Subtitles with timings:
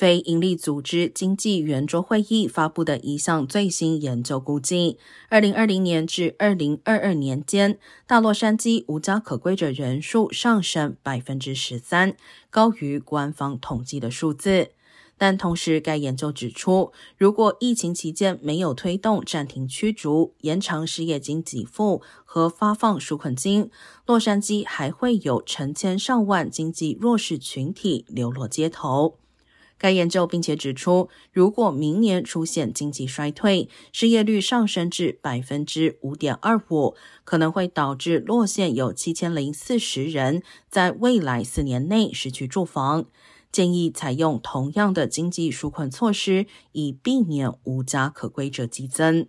[0.00, 4.96] 非营利组织经济圆桌会议发布的一项最新研究估计，
[5.28, 12.16] 二零二零年至二零二二年间，大洛杉矶无家可归者人数上升百分之十三，
[12.48, 14.70] 高于官方统计的数字。
[15.18, 23.70] 但同时，该研究指出，如果疫情期间没有推动暂停驱逐、延长失业金给付和发放纾困金，
[24.06, 29.18] 洛杉矶还会有成千上万经济弱势群体流落街头。
[29.80, 36.94] 该研究并且指出，如果明年出现经济衰退，失业率上升至百分之五点二五，
[37.24, 43.06] 可能会导致落线有七千零四十人在未来四年内失去住房。
[43.50, 49.26] 建议采用同样的经济纾困措施，以避免无家可归者激增。